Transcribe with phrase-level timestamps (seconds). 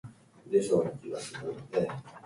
[0.49, 1.11] 私はペット
[1.51, 2.05] を飼っています。